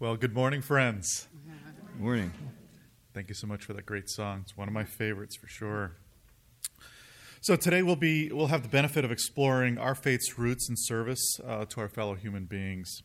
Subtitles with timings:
[0.00, 1.28] Well, good morning, friends.
[1.92, 2.32] Good Morning.
[3.12, 4.40] Thank you so much for that great song.
[4.44, 5.92] It's one of my favorites for sure.
[7.42, 11.38] So today we'll be we'll have the benefit of exploring our faith's roots and service
[11.46, 13.02] uh, to our fellow human beings.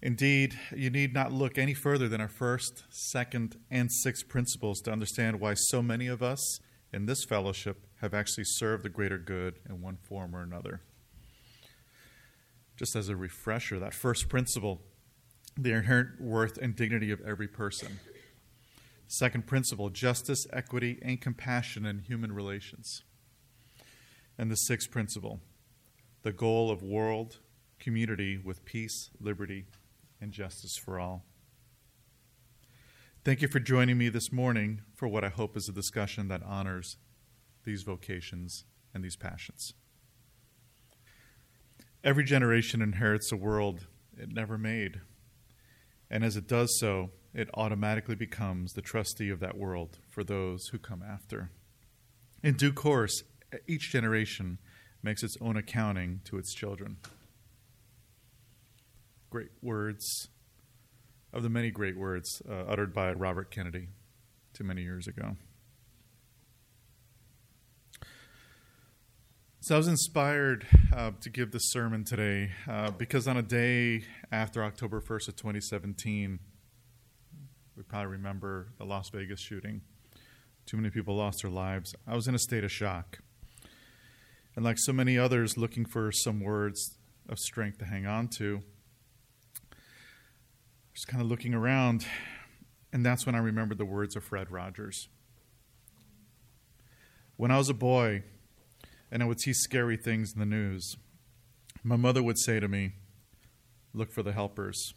[0.00, 4.90] Indeed, you need not look any further than our first, second, and sixth principles to
[4.90, 6.58] understand why so many of us
[6.90, 10.80] in this fellowship have actually served the greater good in one form or another.
[12.78, 14.80] Just as a refresher, that first principle,
[15.62, 18.00] the inherent worth and dignity of every person.
[19.06, 23.02] Second principle, justice, equity, and compassion in human relations.
[24.38, 25.40] And the sixth principle,
[26.22, 27.38] the goal of world
[27.78, 29.66] community with peace, liberty,
[30.20, 31.24] and justice for all.
[33.22, 36.42] Thank you for joining me this morning for what I hope is a discussion that
[36.42, 36.96] honors
[37.64, 38.64] these vocations
[38.94, 39.74] and these passions.
[42.02, 43.86] Every generation inherits a world
[44.16, 45.00] it never made,
[46.10, 50.66] and as it does so, it automatically becomes the trustee of that world for those
[50.68, 51.50] who come after.
[52.42, 53.22] In due course,
[53.68, 54.58] each generation
[55.02, 56.96] makes its own accounting to its children.
[59.30, 60.28] Great words
[61.32, 63.88] of the many great words uh, uttered by Robert Kennedy
[64.52, 65.36] too many years ago.
[69.62, 70.66] So I was inspired
[70.96, 75.36] uh, to give this sermon today uh, because on a day after October 1st of
[75.36, 76.38] 2017,
[77.76, 79.82] we probably remember the Las Vegas shooting.
[80.64, 81.94] Too many people lost their lives.
[82.06, 83.18] I was in a state of shock.
[84.56, 86.96] And like so many others looking for some words
[87.28, 88.62] of strength to hang on to,
[90.94, 92.06] just kind of looking around,
[92.94, 95.08] and that's when I remembered the words of Fred Rogers.
[97.36, 98.22] When I was a boy,
[99.10, 100.96] and I would see scary things in the news.
[101.82, 102.92] My mother would say to me,
[103.92, 104.94] Look for the helpers.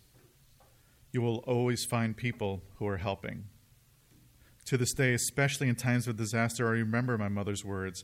[1.12, 3.46] You will always find people who are helping.
[4.66, 8.04] To this day, especially in times of disaster, I remember my mother's words,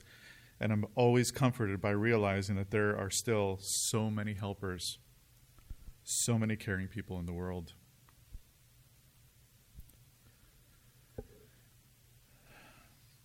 [0.59, 4.97] and I'm always comforted by realizing that there are still so many helpers,
[6.03, 7.73] so many caring people in the world.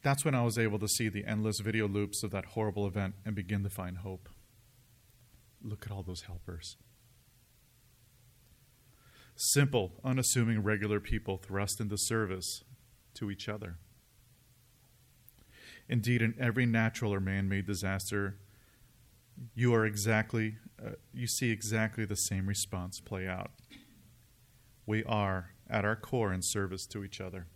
[0.04, 3.14] That's when I was able to see the endless video loops of that horrible event
[3.24, 4.28] and begin to find hope.
[5.62, 6.76] Look at all those helpers.
[9.34, 12.62] Simple, unassuming, regular people thrust into service
[13.14, 13.78] to each other.
[15.88, 18.36] Indeed, in every natural or man made disaster,
[19.54, 23.52] you are exactly, uh, you see exactly the same response play out.
[24.86, 27.46] We are, at our core, in service to each other.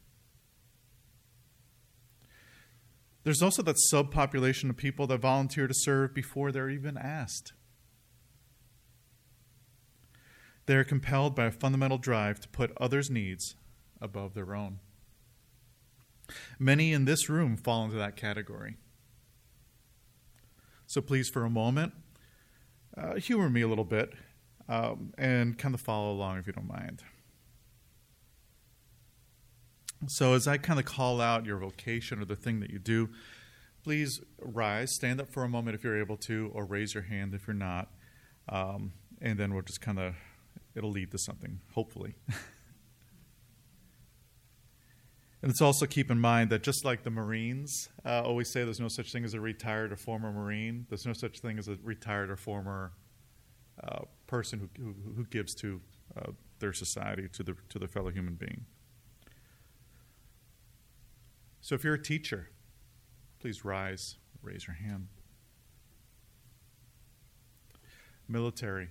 [3.29, 7.53] There's also that subpopulation of people that volunteer to serve before they're even asked.
[10.65, 13.55] They are compelled by a fundamental drive to put others' needs
[14.01, 14.79] above their own.
[16.59, 18.79] Many in this room fall into that category.
[20.87, 21.93] So please, for a moment,
[22.97, 24.15] uh, humor me a little bit
[24.71, 27.03] um, and kind of follow along if you don't mind.
[30.07, 33.09] So, as I kind of call out your vocation or the thing that you do,
[33.83, 37.35] please rise, stand up for a moment if you're able to, or raise your hand
[37.35, 37.89] if you're not.
[38.49, 40.15] Um, and then we'll just kind of,
[40.75, 42.15] it'll lead to something, hopefully.
[42.29, 42.39] and
[45.43, 48.89] let's also keep in mind that just like the Marines uh, always say there's no
[48.89, 52.31] such thing as a retired or former Marine, there's no such thing as a retired
[52.31, 52.93] or former
[53.83, 55.81] uh, person who, who, who, gives to
[56.17, 58.65] uh, their society, to, the, to their fellow human being.
[61.69, 62.49] So if you're a teacher,
[63.41, 65.09] please rise, raise your hand.
[68.27, 68.89] Military.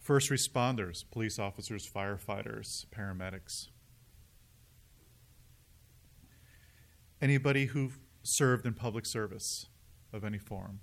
[0.00, 3.68] First responders, police officers, firefighters, paramedics.
[7.22, 7.92] Anybody who
[8.24, 9.66] served in public service
[10.12, 10.80] of any form.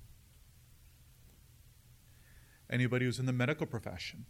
[2.69, 4.25] Anybody who's in the medical profession.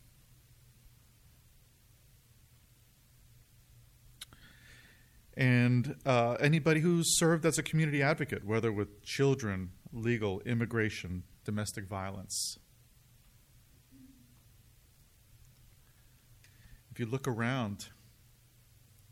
[5.35, 11.88] And uh, anybody who's served as a community advocate, whether with children, legal, immigration, domestic
[11.88, 12.57] violence.
[16.91, 17.88] If you look around,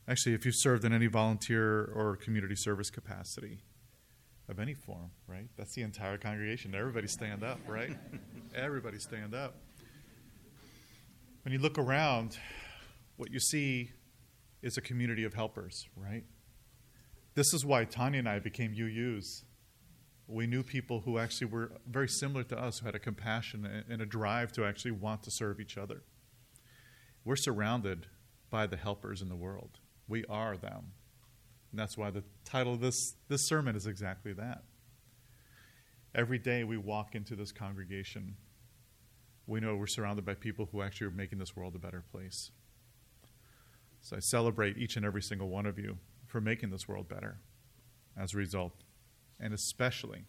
[0.07, 3.63] actually, if you've served in any volunteer or community service capacity
[4.47, 5.47] of any form, right?
[5.57, 6.75] That's the entire congregation.
[6.75, 7.97] Everybody stand up, right?
[8.56, 9.56] Everybody stand up.
[11.44, 12.38] When you look around,
[13.17, 13.91] what you see
[14.61, 16.23] is a community of helpers, right?
[17.33, 19.43] This is why Tanya and I became UUs.
[20.27, 24.01] We knew people who actually were very similar to us, who had a compassion and
[24.01, 26.03] a drive to actually want to serve each other.
[27.23, 28.07] We're surrounded
[28.49, 29.79] by the helpers in the world.
[30.07, 30.93] We are them.
[31.71, 34.63] And that's why the title of this, this sermon is exactly that.
[36.13, 38.35] Every day we walk into this congregation,
[39.47, 42.51] we know we're surrounded by people who actually are making this world a better place.
[44.01, 47.38] So I celebrate each and every single one of you for making this world better
[48.18, 48.74] as a result,
[49.39, 50.25] and especially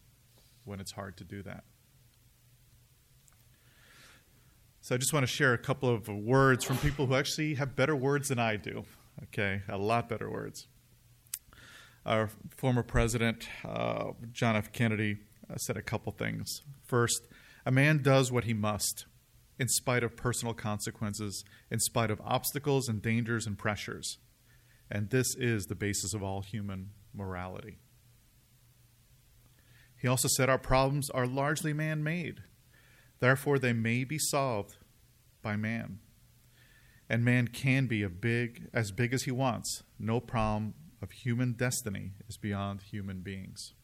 [0.65, 1.65] when it's hard to do that.
[4.81, 7.77] So I just want to share a couple of words from people who actually have
[7.77, 8.85] better words than I do.
[9.25, 10.67] Okay, a lot better words.
[12.05, 14.73] Our former president, uh, John F.
[14.73, 16.63] Kennedy, uh, said a couple things.
[16.85, 17.29] First,
[17.65, 19.07] a man does what he must,
[19.58, 24.19] in spite of personal consequences, in spite of obstacles and dangers and pressures.
[24.90, 27.78] And this is the basis of all human morality.
[29.96, 32.40] He also said our problems are largely man made.
[33.20, 34.76] Therefore, they may be solved
[35.43, 36.00] by man.
[37.08, 39.82] And man can be a big, as big as he wants.
[39.99, 43.75] No problem of human destiny is beyond human beings.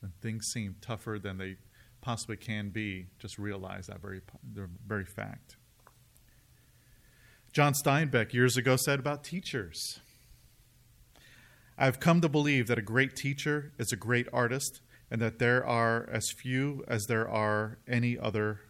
[0.00, 1.56] When things seem tougher than they
[2.04, 4.20] possibly can be, just realize that very,
[4.86, 5.56] very fact.
[7.52, 10.00] John Steinbeck years ago said about teachers
[11.76, 14.80] I've come to believe that a great teacher is a great artist
[15.10, 18.60] and that there are as few as there are any other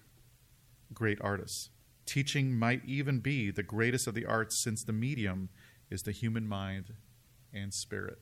[0.94, 1.68] great artists.
[2.06, 5.50] Teaching might even be the greatest of the arts since the medium
[5.90, 6.94] is the human mind
[7.52, 8.18] and spirit.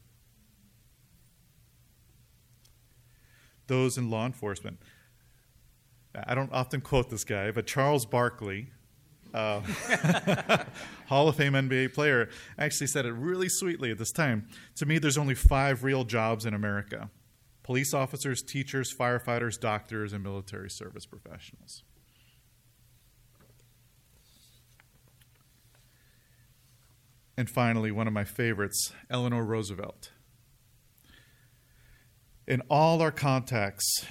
[3.68, 4.80] Those in law enforcement.
[6.14, 8.68] I don't often quote this guy, but Charles Barkley,
[9.32, 9.60] uh,
[11.06, 12.28] Hall of Fame NBA player,
[12.58, 14.48] actually said it really sweetly at this time.
[14.76, 17.10] To me, there's only five real jobs in America
[17.62, 21.84] police officers, teachers, firefighters, doctors, and military service professionals.
[27.36, 30.10] And finally, one of my favorites, Eleanor Roosevelt.
[32.46, 34.04] In all our contexts,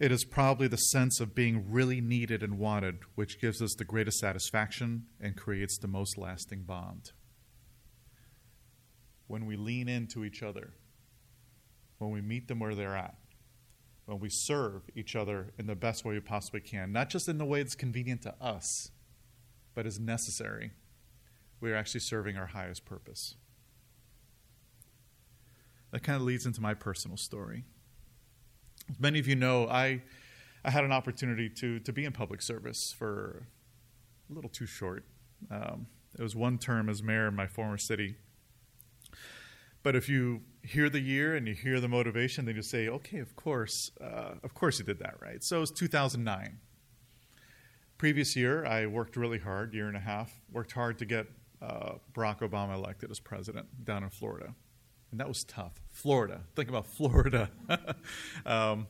[0.00, 3.84] it is probably the sense of being really needed and wanted which gives us the
[3.84, 7.12] greatest satisfaction and creates the most lasting bond.
[9.28, 10.74] When we lean into each other,
[11.98, 13.14] when we meet them where they're at,
[14.04, 17.38] when we serve each other in the best way we possibly can, not just in
[17.38, 18.90] the way that's convenient to us,
[19.74, 20.72] but is necessary,
[21.60, 23.36] we are actually serving our highest purpose.
[25.92, 27.64] That kind of leads into my personal story.
[28.98, 30.02] Many of you know, I,
[30.64, 33.46] I had an opportunity to, to be in public service for
[34.30, 35.04] a little too short.
[35.50, 35.86] Um,
[36.18, 38.16] it was one term as mayor in my former city.
[39.82, 43.18] But if you hear the year and you hear the motivation, then you say, okay,
[43.18, 45.44] of course, uh, of course you did that right.
[45.44, 46.58] So it was 2009.
[47.98, 51.28] Previous year, I worked really hard, year and a half, worked hard to get
[51.62, 54.54] uh, Barack Obama elected as president down in Florida.
[55.10, 55.72] And that was tough.
[55.90, 56.42] Florida.
[56.54, 57.50] Think about Florida
[58.46, 58.86] um,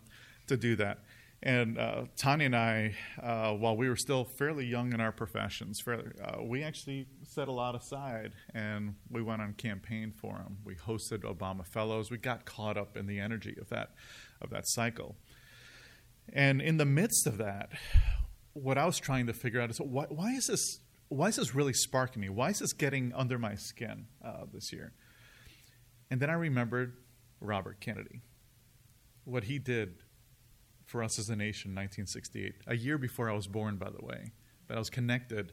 [0.47, 1.01] to do that.
[1.43, 5.81] And uh, Tanya and I, uh, while we were still fairly young in our professions,
[5.81, 10.57] fairly, uh, we actually set a lot aside and we went on campaign for him.
[10.65, 12.11] We hosted Obama Fellows.
[12.11, 13.91] We got caught up in the energy of that,
[14.41, 15.17] of that cycle.
[16.33, 17.71] And in the midst of that,
[18.55, 21.55] what I was trying to figure out is why, why is this why is this
[21.55, 22.29] really sparking me?
[22.29, 24.93] Why is this getting under my skin uh, this year?
[26.11, 26.97] And then I remembered
[27.41, 28.23] Robert Kennedy,
[29.25, 30.03] what he did
[30.85, 34.05] for us as a nation in 1968, a year before I was born, by the
[34.05, 34.33] way.
[34.69, 35.53] But I was connected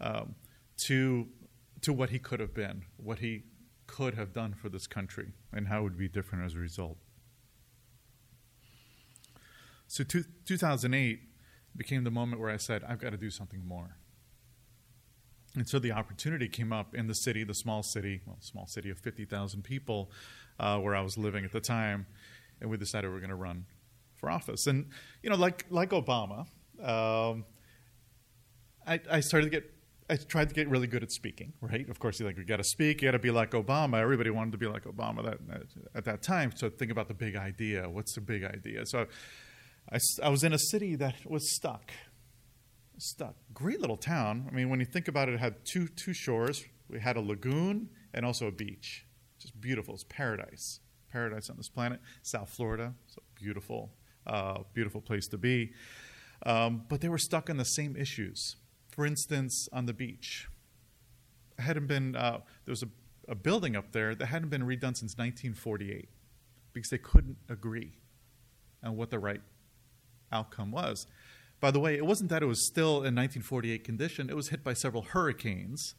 [0.00, 0.34] um,
[0.78, 1.28] to,
[1.82, 3.44] to what he could have been, what he
[3.86, 6.96] could have done for this country, and how it would be different as a result.
[9.86, 11.20] So, two, 2008
[11.76, 13.96] became the moment where I said, I've got to do something more.
[15.56, 18.90] And so the opportunity came up in the city, the small city, well, small city
[18.90, 20.10] of 50,000 people,
[20.58, 22.06] uh, where I was living at the time,
[22.60, 23.66] and we decided we are going to run
[24.24, 24.66] for office.
[24.66, 24.86] And
[25.22, 26.46] you know, like like Obama,
[26.82, 27.44] um,
[28.86, 29.70] I, I started to get.
[30.10, 31.88] I tried to get really good at speaking, right?
[31.88, 34.00] Of course, you like you got to speak, you got to be like Obama.
[34.00, 35.38] Everybody wanted to be like Obama that,
[35.94, 36.52] at that time.
[36.54, 37.88] So think about the big idea.
[37.88, 38.84] What's the big idea?
[38.84, 39.06] So
[39.90, 41.90] I, I was in a city that was stuck,
[43.02, 43.34] stuck.
[43.52, 44.46] Great little town.
[44.50, 46.64] I mean, when you think about it, it had two two shores.
[46.88, 49.06] We had a lagoon and also a beach.
[49.38, 49.94] Just beautiful.
[49.94, 52.00] It's paradise, paradise on this planet.
[52.22, 53.92] South Florida, so beautiful,
[54.26, 55.72] uh, beautiful place to be.
[56.46, 58.56] Um, but they were stuck on the same issues.
[58.88, 60.48] For instance, on the beach,
[61.58, 62.88] hadn't been uh, there was a,
[63.28, 66.08] a building up there that hadn't been redone since 1948
[66.72, 67.92] because they couldn't agree
[68.82, 69.40] on what the right
[70.32, 71.06] outcome was.
[71.64, 74.62] By the way, it wasn't that it was still in 1948 condition, it was hit
[74.62, 75.94] by several hurricanes.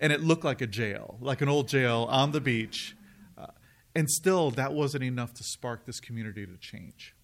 [0.00, 2.96] And it looked like a jail, like an old jail on the beach.
[3.38, 3.46] Uh,
[3.94, 7.14] and still, that wasn't enough to spark this community to change.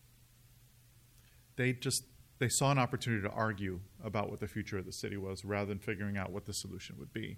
[1.57, 2.05] They just
[2.39, 5.67] they saw an opportunity to argue about what the future of the city was rather
[5.67, 7.37] than figuring out what the solution would be.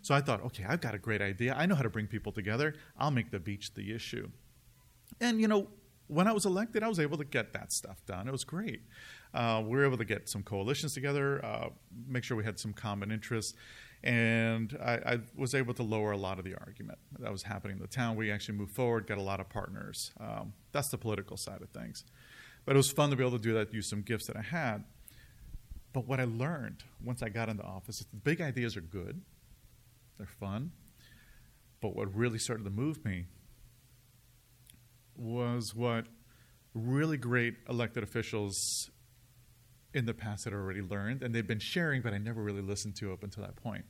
[0.00, 1.54] So I thought, okay, I've got a great idea.
[1.54, 2.76] I know how to bring people together.
[2.98, 4.30] I'll make the beach the issue.
[5.20, 5.68] And, you know,
[6.08, 8.28] when I was elected, I was able to get that stuff done.
[8.28, 8.82] It was great.
[9.32, 11.68] Uh, we were able to get some coalitions together, uh,
[12.06, 13.54] make sure we had some common interests,
[14.04, 17.78] and I, I, was able to lower a lot of the argument that was happening
[17.78, 18.16] in the town.
[18.16, 20.12] We actually moved forward, got a lot of partners.
[20.20, 22.04] Um, that's the political side of things.
[22.66, 24.42] But it was fun to be able to do that, use some gifts that I
[24.42, 24.84] had.
[25.94, 29.22] But what I learned once I got into office is the big ideas are good,
[30.18, 30.72] they're fun.
[31.80, 33.24] But what really started to move me
[35.16, 36.06] was what
[36.74, 38.90] really great elected officials
[39.92, 42.96] in the past had already learned, and they've been sharing, but I never really listened
[42.96, 43.84] to up until that point.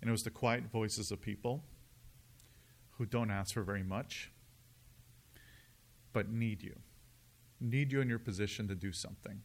[0.00, 1.64] And it was the quiet voices of people
[2.92, 4.30] who don't ask for very much,
[6.12, 6.76] but need you
[7.64, 9.40] need you in your position to do something.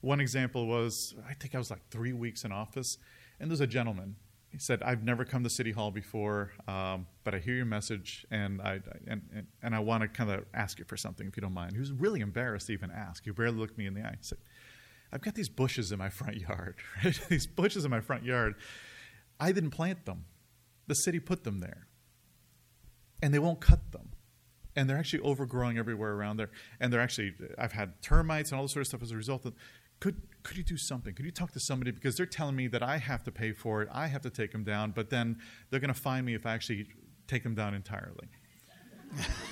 [0.00, 2.98] One example was I think I was like three weeks in office,
[3.40, 4.16] and there's a gentleman.
[4.56, 8.24] He said, "I've never come to City Hall before, um, but I hear your message,
[8.30, 11.36] and I and and, and I want to kind of ask you for something, if
[11.36, 13.24] you don't mind." He was really embarrassed to even ask.
[13.24, 14.14] He barely looked me in the eye.
[14.18, 14.38] He said,
[15.12, 16.76] "I've got these bushes in my front yard.
[17.04, 17.20] Right?
[17.28, 18.54] these bushes in my front yard.
[19.38, 20.24] I didn't plant them.
[20.86, 21.86] The city put them there,
[23.20, 24.12] and they won't cut them
[24.76, 26.50] and they're actually overgrowing everywhere around there.
[26.78, 29.46] And they're actually, I've had termites and all this sort of stuff as a result
[29.46, 29.54] of.
[30.00, 31.12] Could could you do something?
[31.12, 33.82] Could you talk to somebody because they're telling me that I have to pay for
[33.82, 35.38] it, I have to take them down, but then
[35.70, 36.86] they're going to find me if I actually
[37.26, 38.28] take them down entirely.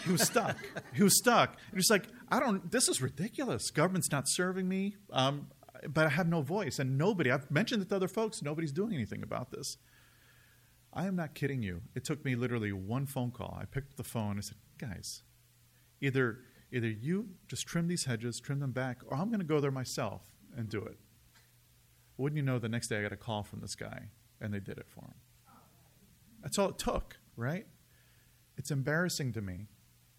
[0.04, 0.56] he was stuck.
[0.94, 1.56] He was stuck.
[1.70, 2.70] And he's like, I don't.
[2.70, 3.70] This is ridiculous.
[3.70, 5.48] Government's not serving me, um,
[5.88, 7.30] but I have no voice, and nobody.
[7.30, 8.42] I've mentioned it to other folks.
[8.42, 9.78] Nobody's doing anything about this.
[10.92, 11.82] I am not kidding you.
[11.96, 13.58] It took me literally one phone call.
[13.60, 15.22] I picked up the phone and said, guys,
[16.00, 16.38] either
[16.72, 19.70] either you just trim these hedges, trim them back, or I'm going to go there
[19.70, 20.98] myself and do it.
[22.16, 24.08] Wouldn't you know, the next day I got a call from this guy,
[24.40, 25.14] and they did it for him.
[26.42, 27.66] That's all it took, right?
[28.56, 29.66] It's embarrassing to me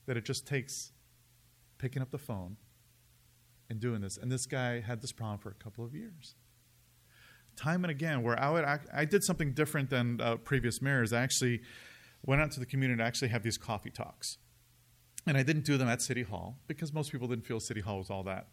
[0.07, 0.91] that it just takes
[1.77, 2.57] picking up the phone
[3.69, 4.17] and doing this.
[4.17, 6.35] And this guy had this problem for a couple of years.
[7.55, 11.13] Time and again, where I would, I did something different than uh, previous mayors.
[11.13, 11.61] I actually
[12.25, 14.37] went out to the community to actually have these coffee talks.
[15.25, 17.99] And I didn't do them at City Hall because most people didn't feel City Hall
[17.99, 18.47] was all that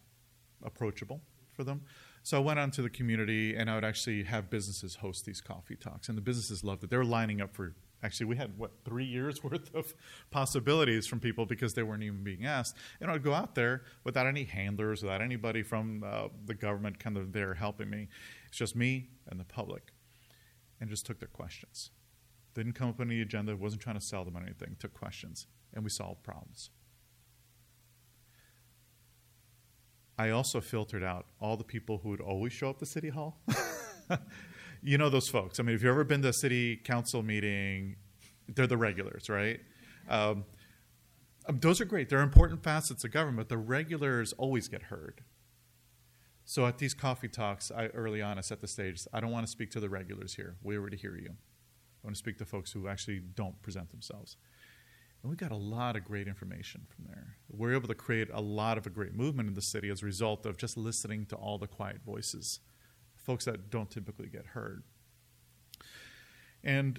[0.63, 1.21] approachable
[1.53, 1.83] for them.
[2.23, 5.41] So I went out to the community and I would actually have businesses host these
[5.41, 6.09] coffee talks.
[6.09, 6.91] And the businesses loved it.
[6.91, 9.95] They were lining up for actually we had what three years worth of
[10.31, 14.27] possibilities from people because they weren't even being asked and i'd go out there without
[14.27, 18.09] any handlers without anybody from uh, the government kind of there helping me
[18.49, 19.93] it's just me and the public
[20.81, 21.91] and just took their questions
[22.55, 25.85] didn't come up on the agenda wasn't trying to sell them anything took questions and
[25.85, 26.71] we solved problems.
[30.23, 33.41] I also filtered out all the people who would always show up to City Hall.
[34.83, 35.59] you know those folks.
[35.59, 37.97] I mean, if you've ever been to a city council meeting,
[38.47, 39.59] they're the regulars, right?
[40.09, 40.45] Um,
[41.49, 42.09] um, those are great.
[42.09, 43.49] They're important facets of government.
[43.49, 45.23] The regulars always get heard.
[46.45, 49.05] So at these coffee talks, I, early on, I set the stage.
[49.13, 50.55] I don't want to speak to the regulars here.
[50.63, 51.31] We already hear you.
[51.31, 54.37] I want to speak to folks who actually don't present themselves.
[55.23, 57.37] And we got a lot of great information from there.
[57.49, 60.07] We're able to create a lot of a great movement in the city as a
[60.07, 62.61] result of just listening to all the quiet voices,
[63.17, 64.83] folks that don't typically get heard.
[66.65, 66.99] And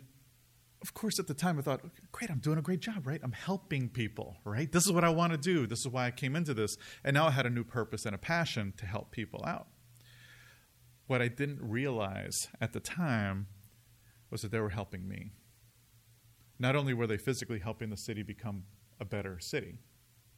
[0.82, 3.20] of course, at the time, I thought, great, I'm doing a great job, right?
[3.24, 4.70] I'm helping people, right?
[4.70, 5.66] This is what I want to do.
[5.66, 6.78] This is why I came into this.
[7.06, 9.68] And now I had a new purpose and a passion to help people out.
[11.08, 13.48] What I didn't realize at the time
[14.30, 15.32] was that they were helping me
[16.64, 18.64] not only were they physically helping the city become
[19.00, 19.80] a better city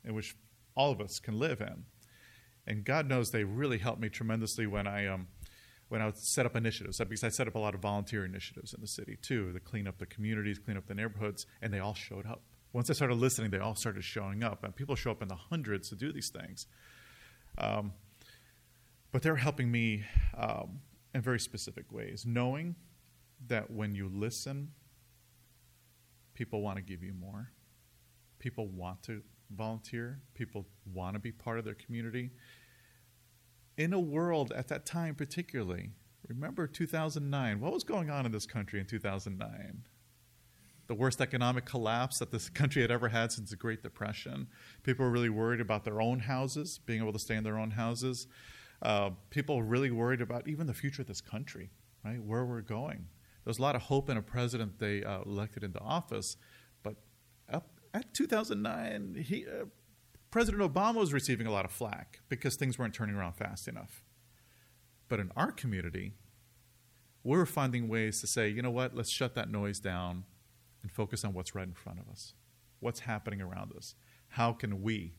[0.04, 0.36] in which
[0.76, 1.86] all of us can live in,
[2.66, 5.28] and God knows they really helped me tremendously when I um,
[5.88, 6.98] when I set up initiatives.
[6.98, 9.88] Because I set up a lot of volunteer initiatives in the city too, to clean
[9.88, 12.42] up the communities, clean up the neighborhoods, and they all showed up.
[12.74, 15.36] Once I started listening, they all started showing up, and people show up in the
[15.36, 16.66] hundreds to do these things.
[17.60, 17.94] Um,
[19.12, 20.04] but they're helping me
[20.36, 20.80] um,
[21.14, 22.76] in very specific ways, knowing
[23.48, 24.72] that when you listen
[26.36, 27.52] People want to give you more.
[28.38, 30.20] People want to volunteer.
[30.36, 32.30] People want to be part of their community.
[33.78, 35.90] In a world at that time, particularly,
[36.28, 39.86] remember 2009, what was going on in this country in 2009?
[40.88, 44.48] the worst economic collapse that this country had ever had since the Great Depression.
[44.84, 47.72] People were really worried about their own houses, being able to stay in their own
[47.72, 48.28] houses.
[48.82, 51.70] Uh, people were really worried about even the future of this country,
[52.04, 52.22] right?
[52.22, 53.08] Where we're going.
[53.46, 56.36] There was a lot of hope in a president they uh, elected into office,
[56.82, 56.96] but
[57.48, 59.66] up at 2009, he, uh,
[60.32, 64.04] President Obama was receiving a lot of flack because things weren't turning around fast enough.
[65.08, 66.14] But in our community,
[67.24, 70.24] we we're finding ways to say, you know what, let's shut that noise down
[70.82, 72.34] and focus on what's right in front of us.
[72.80, 73.94] What's happening around us?
[74.30, 75.14] How can we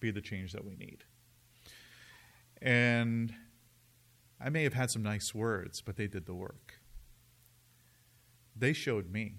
[0.00, 1.04] be the change that we need?
[2.60, 3.34] And
[4.38, 6.80] I may have had some nice words, but they did the work.
[8.56, 9.36] They showed me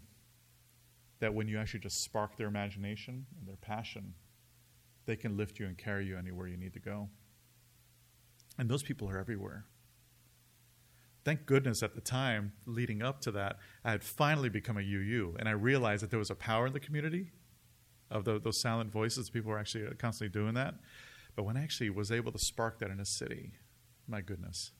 [1.19, 4.13] that when you actually just spark their imagination and their passion,
[5.05, 7.09] they can lift you and carry you anywhere you need to go.
[8.57, 9.65] And those people are everywhere
[11.25, 15.35] thank goodness at the time leading up to that, I had finally become a UU,
[15.39, 17.31] and I realized that there was a power in the community
[18.11, 19.31] of the, those silent voices.
[19.31, 20.75] People were actually constantly doing that.
[21.35, 23.53] But when I actually was able to spark that in a city,
[24.07, 24.71] my goodness,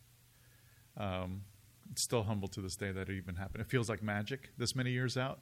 [0.96, 1.42] um,
[1.96, 3.62] still humble to this day that it even happened.
[3.62, 5.40] It feels like magic this many years out.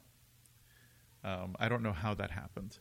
[1.22, 2.78] Um, I don't know how that happened,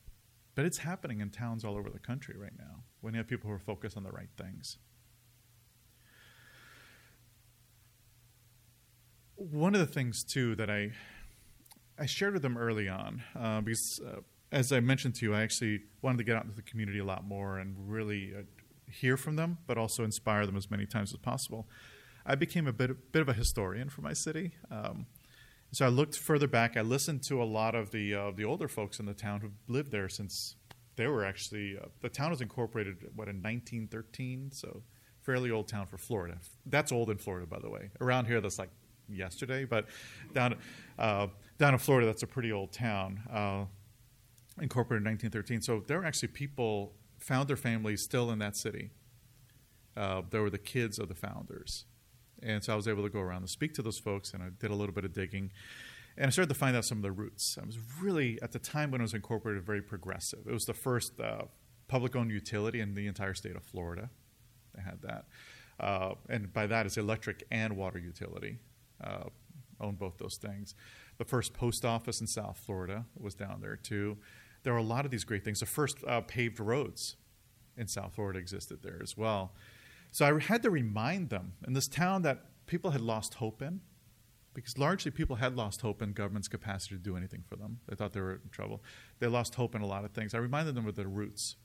[0.55, 3.49] but it's happening in towns all over the country right now when you have people
[3.49, 4.77] who are focused on the right things.
[9.51, 10.91] one of the things too that I
[11.99, 15.41] I shared with them early on uh, because uh, as I mentioned to you, I
[15.41, 18.41] actually wanted to get out into the community a lot more and really uh,
[18.91, 21.67] hear from them, but also inspire them as many times as possible.
[22.25, 24.53] I became a bit bit of a historian for my city.
[24.71, 25.07] Um,
[25.71, 26.77] so I looked further back.
[26.77, 29.51] I listened to a lot of the uh, the older folks in the town who've
[29.67, 30.55] lived there since
[30.95, 34.51] they were actually uh, the town was incorporated what in 1913.
[34.51, 34.83] So
[35.23, 36.37] fairly old town for Florida.
[36.65, 37.89] That's old in Florida, by the way.
[38.01, 38.69] Around here, that's like
[39.09, 39.87] yesterday, but
[40.33, 40.55] down
[40.99, 41.27] uh,
[41.57, 43.65] down in Florida, that's a pretty old town, uh,
[44.61, 45.61] incorporated in 1913.
[45.61, 48.91] So there were actually people found their families still in that city.
[49.95, 51.85] Uh, there were the kids of the founders,
[52.43, 54.47] and so I was able to go around and speak to those folks, and I
[54.59, 55.51] did a little bit of digging.
[56.15, 57.57] And I started to find out some of the roots.
[57.59, 60.39] I was really, at the time when it was incorporated, very progressive.
[60.47, 61.43] It was the first uh,
[61.87, 64.09] public owned utility in the entire state of Florida.
[64.75, 65.25] They had that.
[65.79, 68.59] Uh, and by that, it's electric and water utility
[69.03, 69.23] uh,
[69.79, 70.75] owned both those things.
[71.17, 74.17] The first post office in South Florida was down there too.
[74.63, 75.59] There were a lot of these great things.
[75.59, 77.15] The first uh, paved roads
[77.75, 79.53] in South Florida existed there as well.
[80.13, 83.81] So I had to remind them in this town that people had lost hope in,
[84.53, 87.79] because largely people had lost hope in government's capacity to do anything for them.
[87.87, 88.83] They thought they were in trouble.
[89.17, 90.35] They lost hope in a lot of things.
[90.35, 91.55] I reminded them of their roots.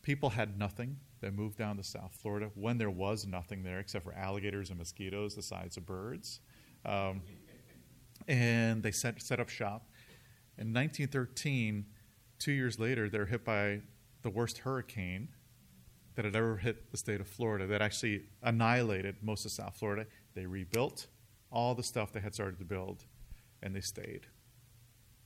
[0.00, 4.02] People had nothing They moved down to South Florida when there was nothing there except
[4.02, 6.40] for alligators and mosquitoes the size of birds.
[6.86, 7.20] Um,
[8.26, 9.90] and they set, set up shop.
[10.56, 11.84] In 1913,
[12.38, 13.82] two years later, they're hit by
[14.22, 15.28] the worst hurricane
[16.20, 20.04] that had ever hit the state of Florida that actually annihilated most of South Florida.
[20.34, 21.06] They rebuilt
[21.50, 23.06] all the stuff they had started to build,
[23.62, 24.26] and they stayed.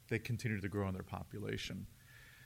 [0.08, 1.88] They continued to grow in their population.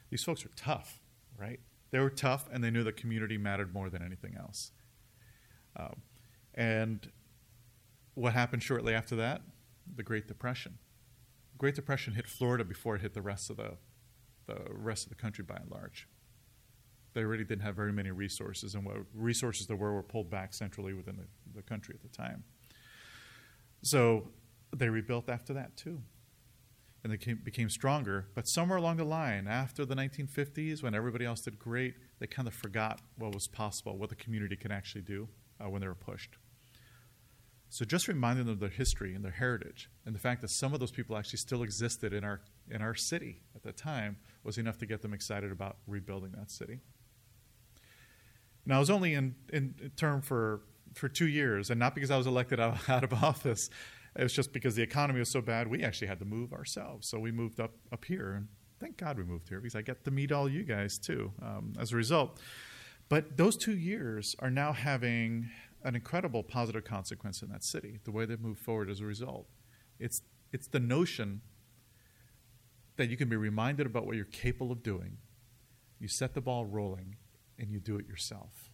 [0.08, 0.98] These folks are tough,
[1.38, 1.60] right?
[1.90, 4.72] They were tough, and they knew the community mattered more than anything else.
[5.76, 6.00] Um,
[6.54, 7.06] and
[8.14, 9.42] what happened shortly after that?
[9.94, 10.78] The Great Depression.
[11.52, 13.74] The Great Depression hit Florida before it hit the rest of the,
[14.46, 16.08] the rest of the country by and large.
[17.18, 20.54] They really didn't have very many resources, and what resources there were were pulled back
[20.54, 21.26] centrally within the,
[21.56, 22.44] the country at the time.
[23.82, 24.28] So
[24.76, 26.00] they rebuilt after that too
[27.04, 28.26] and they came, became stronger.
[28.34, 32.48] But somewhere along the line, after the 1950s, when everybody else did great, they kind
[32.48, 35.28] of forgot what was possible, what the community can actually do
[35.60, 36.36] uh, when they were pushed.
[37.70, 40.72] So just reminding them of their history and their heritage, and the fact that some
[40.72, 44.56] of those people actually still existed in our in our city at the time was
[44.56, 46.80] enough to get them excited about rebuilding that city.
[48.68, 50.60] Now I was only in, in term for
[50.94, 53.70] for two years, and not because I was elected out, out of office.
[54.16, 57.08] It was just because the economy was so bad, we actually had to move ourselves.
[57.08, 60.04] So we moved up up here, and thank God we moved here because I get
[60.04, 62.40] to meet all you guys too um, as a result.
[63.08, 65.48] But those two years are now having
[65.82, 68.00] an incredible positive consequence in that city.
[68.04, 69.46] The way they've moved forward as a result,
[69.98, 70.20] it's
[70.52, 71.40] it's the notion
[72.96, 75.16] that you can be reminded about what you're capable of doing.
[75.98, 77.16] You set the ball rolling,
[77.58, 78.70] and you do it yourself.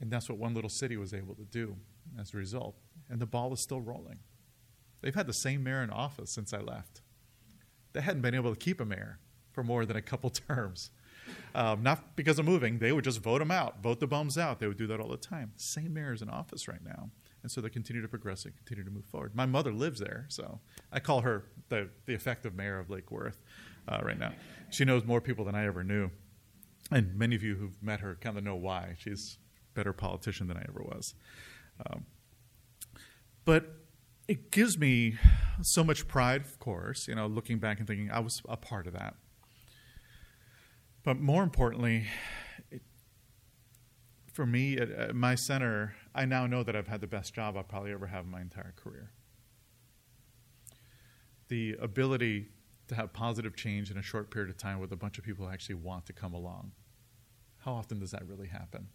[0.00, 1.76] And that's what one little city was able to do
[2.18, 2.76] as a result
[3.08, 4.18] and the ball is still rolling.
[5.00, 7.02] They've had the same mayor in office since I left.
[7.92, 9.18] They hadn't been able to keep a mayor
[9.52, 10.90] for more than a couple terms.
[11.54, 14.60] Um, not because of moving, they would just vote them out, vote the bums out.
[14.60, 15.52] They would do that all the time.
[15.56, 17.10] Same mayor is in office right now.
[17.42, 19.34] And so they continue to progress and continue to move forward.
[19.34, 23.38] My mother lives there, so I call her the, the effective mayor of Lake Worth
[23.86, 24.32] uh, right now.
[24.70, 26.10] She knows more people than I ever knew.
[26.90, 28.96] And many of you who've met her kind of know why.
[28.98, 29.38] She's
[29.72, 31.14] a better politician than I ever was.
[31.86, 32.06] Um,
[33.44, 33.76] but
[34.26, 35.16] it gives me
[35.62, 38.86] so much pride, of course, you know, looking back and thinking I was a part
[38.86, 39.14] of that.
[41.02, 42.06] But more importantly,
[42.70, 42.82] it,
[44.32, 47.56] for me at, at, my center, I now know that I've had the best job
[47.56, 49.10] I'll probably ever have in my entire career.
[51.48, 52.48] The ability
[52.88, 55.46] to have positive change in a short period of time with a bunch of people
[55.46, 56.72] who actually want to come along.
[57.58, 58.88] How often does that really happen?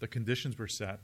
[0.00, 1.00] The conditions were set.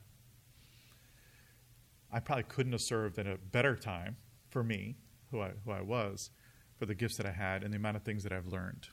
[2.12, 4.16] I probably couldn't have served at a better time
[4.50, 4.96] for me,
[5.30, 6.30] who I, who I was,
[6.78, 8.88] for the gifts that I had and the amount of things that I've learned.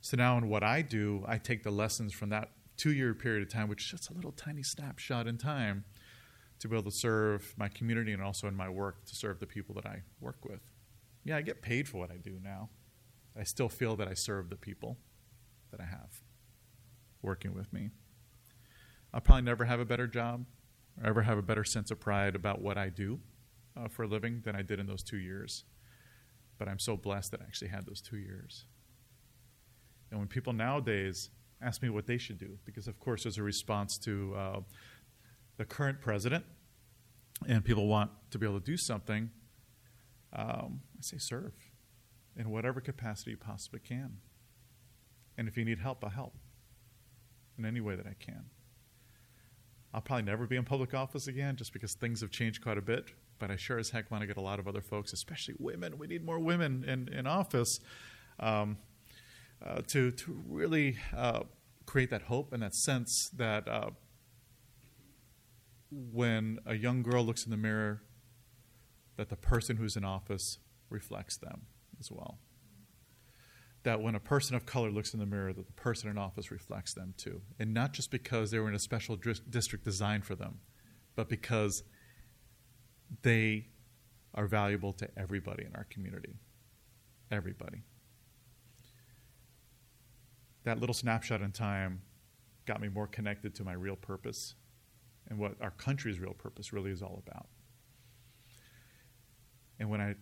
[0.00, 3.42] So now, in what I do, I take the lessons from that two year period
[3.42, 5.84] of time, which is just a little tiny snapshot in time,
[6.58, 9.46] to be able to serve my community and also in my work to serve the
[9.46, 10.60] people that I work with.
[11.24, 12.70] Yeah, I get paid for what I do now.
[13.38, 14.98] I still feel that I serve the people
[15.70, 16.20] that I have
[17.22, 17.90] working with me.
[19.14, 20.44] I'll probably never have a better job
[21.00, 23.20] or ever have a better sense of pride about what I do
[23.76, 25.64] uh, for a living than I did in those two years.
[26.58, 28.64] But I'm so blessed that I actually had those two years.
[30.10, 31.30] And when people nowadays
[31.62, 34.60] ask me what they should do, because of course there's a response to uh,
[35.56, 36.44] the current president,
[37.46, 39.30] and people want to be able to do something,
[40.32, 41.52] um, I say serve
[42.36, 44.18] in whatever capacity you possibly can.
[45.36, 46.34] And if you need help, I'll help
[47.58, 48.46] in any way that I can.
[49.94, 52.82] I'll probably never be in public office again just because things have changed quite a
[52.82, 55.54] bit, but I sure as heck want to get a lot of other folks, especially
[55.58, 55.98] women.
[55.98, 57.80] We need more women in, in office.
[58.40, 58.78] Um,
[59.64, 61.40] uh, to, to really uh,
[61.86, 63.90] create that hope and that sense that uh,
[65.90, 68.02] when a young girl looks in the mirror,
[69.16, 70.58] that the person who's in office
[70.90, 71.62] reflects them
[72.00, 72.38] as well.
[73.84, 76.50] That when a person of color looks in the mirror, that the person in office
[76.50, 77.42] reflects them too.
[77.58, 80.60] And not just because they were in a special district designed for them,
[81.16, 81.82] but because
[83.22, 83.66] they
[84.34, 86.36] are valuable to everybody in our community.
[87.30, 87.82] Everybody
[90.64, 92.02] that little snapshot in time
[92.66, 94.54] got me more connected to my real purpose
[95.28, 97.46] and what our country's real purpose really is all about.
[99.82, 100.14] And when I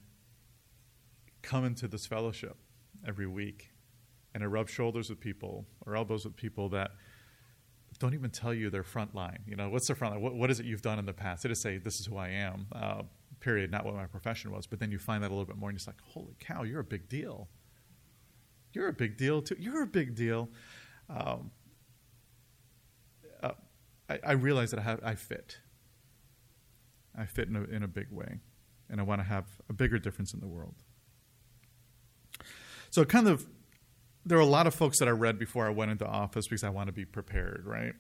[1.43, 2.57] come into this fellowship
[3.07, 3.73] every week
[4.33, 6.93] and I rub shoulders with people or elbows with people that
[7.99, 9.41] don't even tell you their front line.
[9.47, 10.23] You know, what's their front line?
[10.23, 11.43] What, what is it you've done in the past?
[11.43, 13.03] They just say, this is who I am, uh,
[13.41, 14.67] period, not what my profession was.
[14.67, 16.63] But then you find that a little bit more and you're just like, holy cow,
[16.63, 17.51] you're a big deal.
[18.73, 19.57] You're a big deal too.
[19.59, 20.49] You're a big deal.
[21.11, 21.51] Um,
[23.43, 23.53] uh,
[24.09, 25.59] I, I, realize that I, have, I fit.
[27.15, 28.41] I fit in a, in a big way,
[28.91, 30.75] and I want to have a bigger difference in the world.
[32.91, 33.47] So, kind of,
[34.27, 36.65] there were a lot of folks that I read before I went into office because
[36.65, 37.95] I want to be prepared, right?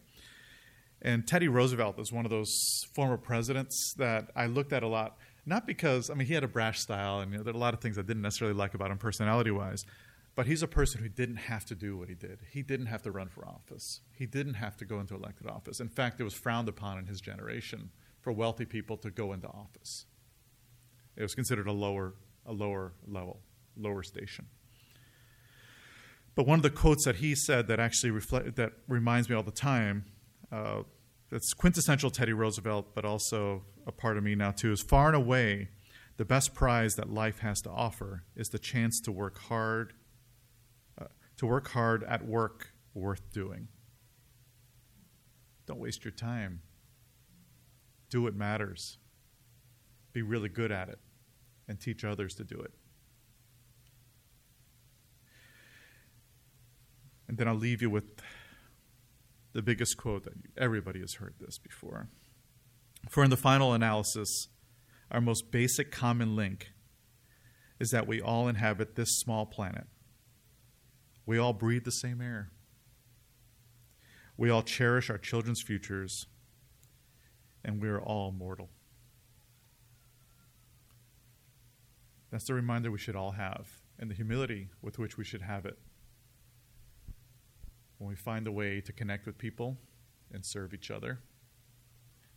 [1.03, 2.53] And Teddy Roosevelt is one of those
[2.93, 6.49] former presidents that I looked at a lot, not because, I mean, he had a
[6.49, 8.75] brash style, and you know, there are a lot of things I didn't necessarily like
[8.75, 9.87] about him personality wise,
[10.35, 12.41] but he's a person who didn't have to do what he did.
[12.51, 14.01] He didn't have to run for office.
[14.13, 15.81] He didn't have to go into elected office.
[15.81, 19.49] In fact, it was frowned upon in his generation for wealthy people to go into
[19.49, 20.07] office.
[21.17, 22.15] It was considered a lower,
[22.47, 23.41] a lower level,
[23.77, 24.47] lower station.
[26.35, 29.43] But one of the quotes that he said that actually reflect, that reminds me all
[29.43, 30.05] the time,
[30.51, 30.83] uh,
[31.31, 35.17] that's quintessential Teddy Roosevelt, but also a part of me now too, is far and
[35.17, 35.69] away
[36.17, 39.95] the best prize that life has to offer is the chance to work hard
[41.41, 43.69] to work hard at work worth doing.
[45.67, 46.61] Don't waste your time.
[48.11, 48.99] Do what matters.
[50.13, 50.99] Be really good at it
[51.69, 52.73] and teach others to do it.
[57.29, 58.05] And then I'll leave you with
[59.53, 62.09] the biggest quote that everybody has heard this before.
[63.09, 64.49] For in the final analysis,
[65.11, 66.73] our most basic common link
[67.79, 69.87] is that we all inhabit this small planet
[71.31, 72.51] we all breathe the same air.
[74.37, 76.27] We all cherish our children's futures,
[77.65, 78.71] and we are all mortal.
[82.31, 85.67] That's the reminder we should all have, and the humility with which we should have
[85.67, 85.79] it
[87.99, 89.77] when we find a way to connect with people
[90.33, 91.19] and serve each other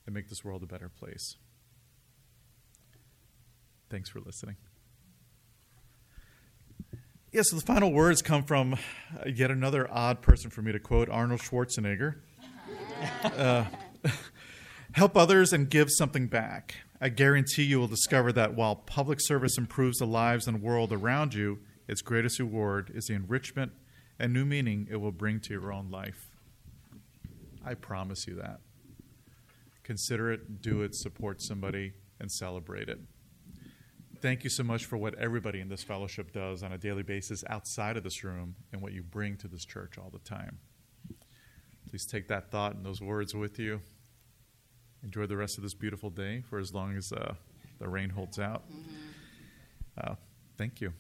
[0.06, 1.38] and make this world a better place.
[3.90, 4.58] Thanks for listening.
[7.32, 8.76] Yeah, so the final words come from
[9.26, 12.16] yet another odd person for me to quote Arnold Schwarzenegger.
[13.24, 13.66] uh,
[14.92, 16.76] Help others and give something back.
[17.04, 21.34] I guarantee you will discover that while public service improves the lives and world around
[21.34, 23.74] you, its greatest reward is the enrichment
[24.18, 26.30] and new meaning it will bring to your own life.
[27.66, 28.62] I promise you that.
[29.84, 33.02] Consider it, do it, support somebody, and celebrate it.
[34.22, 37.44] Thank you so much for what everybody in this fellowship does on a daily basis
[37.50, 40.60] outside of this room and what you bring to this church all the time.
[41.90, 43.82] Please take that thought and those words with you.
[45.04, 47.34] Enjoy the rest of this beautiful day for as long as uh,
[47.80, 48.64] the rain holds out.
[49.98, 50.16] Uh,
[50.58, 50.94] thank you.